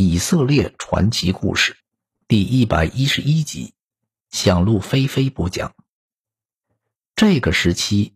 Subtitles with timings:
[0.00, 1.76] 以色列传奇故事
[2.28, 3.74] 第一百一十一集，
[4.30, 5.74] 想入非非播讲。
[7.16, 8.14] 这个时期，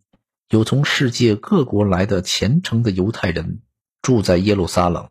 [0.48, 3.62] 有从世界各国来的虔诚的犹太人
[4.00, 5.10] 住在耶路撒冷。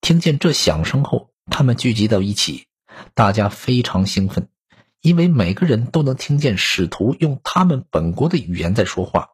[0.00, 2.68] 听见这响声后，他们聚集到一起，
[3.12, 4.48] 大家非常兴奋，
[5.02, 9.32] 因为每个人都能听见使徒用他们本国的语言在说话。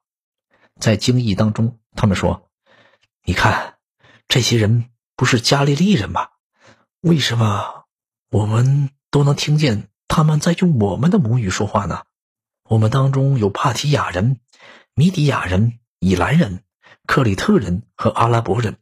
[0.80, 2.50] 在惊异当中，他们说
[3.24, 3.76] ：“你看，
[4.26, 6.30] 这些人不是加利利人吗？
[7.04, 7.84] 为什么
[8.30, 12.04] 我们都能听见他们在用我们的母语说话呢？
[12.66, 14.40] 我们当中有帕提亚人、
[14.94, 16.64] 米底亚人、以兰人、
[17.06, 18.78] 克里特人和阿拉伯人，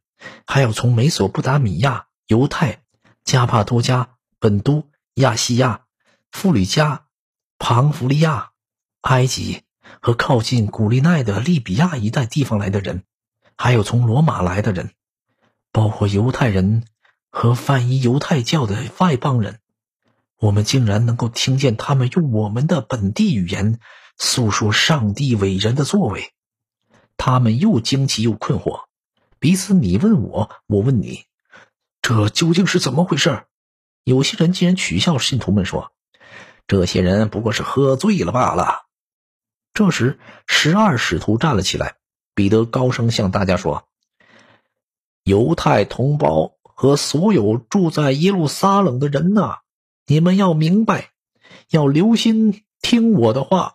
[0.46, 2.84] 还有从美索不达米亚、犹太、
[3.24, 5.86] 加帕多加、本都、亚细亚、
[6.30, 7.06] 弗里加、
[7.58, 8.52] 庞弗利亚、
[9.00, 9.62] 埃及。”
[10.00, 13.02] 和靠近古利奈的利比亚一带地方来的人，
[13.56, 14.92] 还有从罗马来的人，
[15.72, 16.84] 包括犹太人
[17.32, 19.58] 和泛依犹太教的外邦人，
[20.38, 23.80] 我们竟然能够听见他们用我们的本地语言
[24.18, 26.34] 诉说上帝伟人的作为。
[27.16, 28.84] 他们又惊奇又困惑，
[29.38, 31.24] 彼此你问我，我问你，
[32.02, 33.44] 这究竟是怎么回事？
[34.04, 35.92] 有些人竟然取笑信徒们说
[36.68, 38.82] ：“这些人不过是喝醉了罢了。”
[39.72, 41.96] 这时，十二使徒站了起来。
[42.34, 43.88] 彼得高声向大家说
[45.24, 49.58] ：“犹太同胞和所有住在耶路撒冷的人呐，
[50.04, 51.10] 你们要明白，
[51.70, 53.74] 要留心听我的话。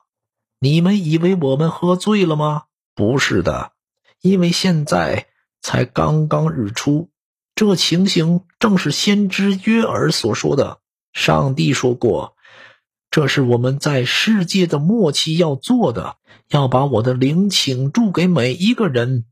[0.60, 2.64] 你们以为我们喝醉了吗？
[2.94, 3.72] 不是的，
[4.20, 5.28] 因为现在
[5.62, 7.10] 才刚刚日出。
[7.56, 10.80] 这情形正是先知约尔所说的。
[11.14, 12.36] 上帝说过。”
[13.10, 16.18] 这是我们在世界的末期要做的，
[16.50, 19.24] 要把我的灵倾注给每一个人。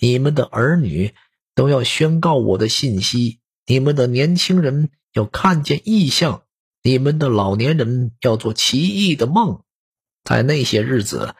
[0.00, 1.14] 你们的儿女
[1.54, 6.42] 都要宣告我的信息，你们的年轻人要看见异象，
[6.82, 9.62] 你们的老年人要做奇异的梦。
[10.24, 11.34] 在那些日子，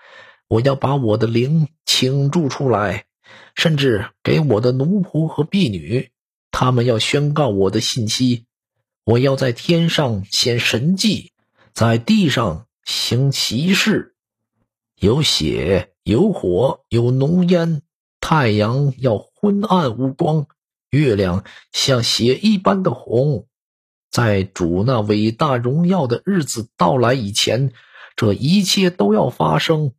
[0.48, 3.06] 我要把我的灵倾注出来，
[3.54, 6.10] 甚至给我的奴仆和婢女，
[6.50, 8.46] 他们要宣告我的信息。
[9.04, 11.32] 我要在天上显神迹。
[11.74, 14.14] 在地上行奇事，
[15.00, 17.80] 有血，有火，有浓烟。
[18.34, 20.46] 太阳要昏暗无光，
[20.88, 23.46] 月亮像血一般的红。
[24.10, 27.74] 在主那伟大荣耀的日子到来以前，
[28.16, 29.92] 这一切都要发生。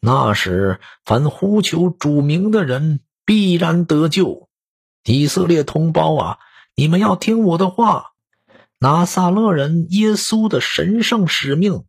[0.00, 4.48] 那时，凡呼求主名的人必然得救。
[5.04, 6.38] 以色列同胞啊，
[6.74, 8.12] 你们要听我的话。
[8.78, 11.84] 拿撒勒人耶稣的神圣使命，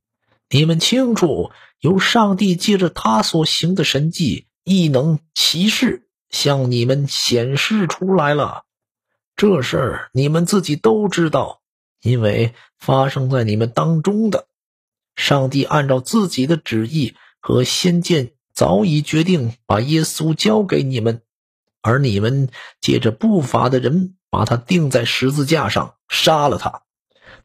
[0.50, 8.66] 你们清楚，由上帝借着他所行的神迹、异能、骑士，向你们显示出来了。
[9.36, 11.62] 这事儿你们自己都知道，
[12.04, 14.46] 因为发生在你们当中的。
[15.16, 21.24] 上帝按照自己的旨意和先见，早已决定把耶稣交给你们，
[21.82, 24.18] 而你们借着不法的人。
[24.32, 26.84] 把他钉在十字架上，杀了他。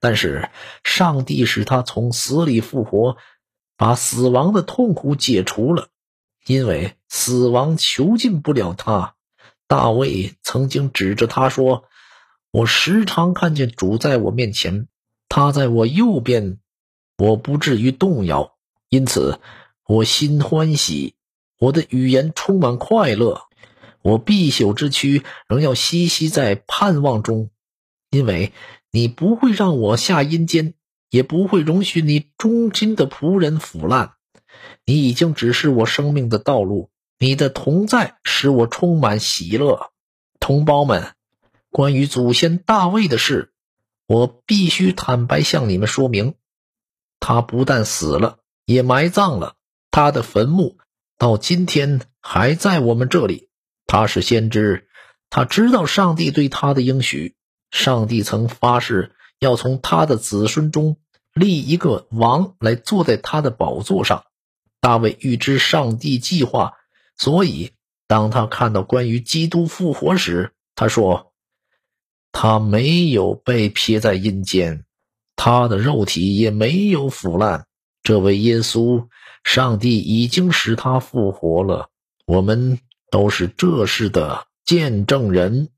[0.00, 0.50] 但是
[0.84, 3.16] 上帝使他从死里复活，
[3.78, 5.88] 把死亡的痛苦解除了，
[6.46, 9.14] 因为死亡囚禁不了他。
[9.66, 11.84] 大卫曾经指着他说
[12.52, 14.88] ：“我时常看见主在我面前，
[15.28, 16.58] 他在我右边，
[17.18, 18.54] 我不至于动摇。
[18.88, 19.40] 因此，
[19.86, 21.14] 我心欢喜，
[21.58, 23.42] 我的语言充满快乐。”
[24.04, 27.48] 我必朽之躯仍要栖息在盼望中，
[28.10, 28.52] 因为
[28.90, 30.74] 你不会让我下阴间，
[31.08, 34.13] 也不会容许你忠心的仆人腐烂。
[34.84, 39.90] 你已经指示我生命的道路，你的同在使我充满喜乐。
[40.40, 41.12] 同胞们，
[41.70, 43.52] 关于祖先大卫的事，
[44.06, 46.34] 我必须坦白向你们说明：
[47.18, 49.54] 他不但死了，也埋葬了，
[49.90, 50.76] 他的坟墓
[51.16, 53.48] 到今天还在我们这里。
[53.86, 54.88] 他是先知，
[55.30, 57.34] 他知道上帝对他的应许。
[57.70, 60.96] 上帝曾发誓要从他的子孙中
[61.32, 64.24] 立一个王来坐在他的宝座上。
[64.84, 66.74] 大卫预知上帝计划，
[67.16, 67.72] 所以
[68.06, 71.32] 当他看到关于基督复活时，他说
[72.32, 74.84] ：“他没有被撇在阴间，
[75.36, 77.66] 他的肉体也没有腐烂。
[78.02, 79.06] 这位耶稣，
[79.42, 81.88] 上帝已经使他复活了。”
[82.26, 82.78] 我们。
[83.10, 85.68] 都是这事的见证人，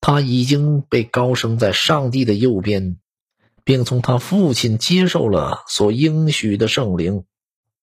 [0.00, 2.98] 他已经被高升在上帝的右边，
[3.64, 7.24] 并从他父亲接受了所应许的圣灵。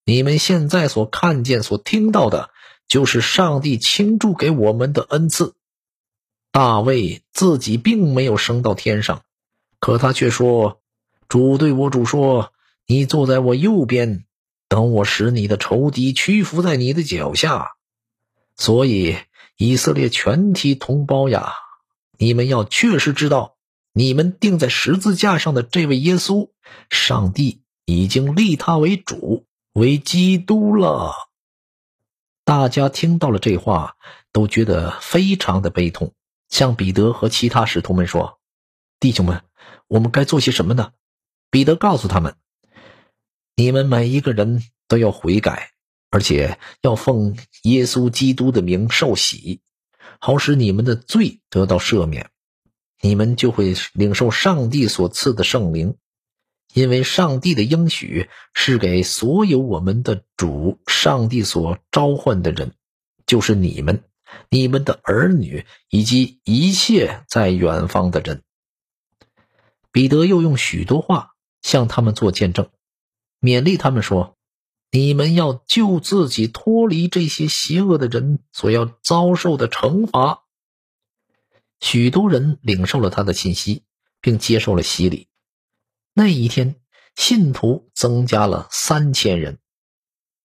[0.05, 2.49] 你们现在所看见、所听到的，
[2.87, 5.53] 就是上帝倾注给我们的恩赐。
[6.51, 9.23] 大卫自己并没有升到天上，
[9.79, 10.81] 可他却说
[11.29, 12.51] ：“主对我主说，
[12.85, 14.25] 你坐在我右边，
[14.67, 17.71] 等我使你的仇敌屈服在你的脚下。”
[18.55, 19.17] 所以，
[19.57, 21.53] 以色列全体同胞呀，
[22.17, 23.55] 你们要确实知道，
[23.93, 26.49] 你们钉在十字架上的这位耶稣，
[26.89, 31.13] 上帝已经立他为主，为基督了。
[32.45, 33.95] 大家听到了这话，
[34.31, 36.13] 都觉得非常的悲痛。
[36.49, 38.39] 向彼得和其他使徒们说
[38.99, 39.41] ：“弟兄们，
[39.87, 40.91] 我们该做些什么呢？”
[41.49, 42.35] 彼得告诉他们
[43.55, 45.71] ：“你们每一个人都要悔改，
[46.11, 49.61] 而且要奉耶稣基督的名受洗，
[50.19, 52.29] 好使你们的罪得到赦免。
[53.01, 55.95] 你们就会领受上帝所赐的圣灵，
[56.73, 62.73] 因为上帝的应许是给所有我们的主上帝所召唤的人，
[63.25, 64.03] 就是你们。”
[64.49, 68.41] 你们的儿女以及一切在远方的人，
[69.91, 72.67] 彼得又用许多话向他们做见证，
[73.39, 74.35] 勉励他们说
[74.89, 80.45] ：“你们要救自己脱离这些邪恶的人所要遭受的惩罚。”
[81.79, 83.83] 许多人领受了他的信息，
[84.19, 85.27] 并接受了洗礼。
[86.15, 86.75] 那一天，
[87.15, 89.57] 信徒增加了三千人。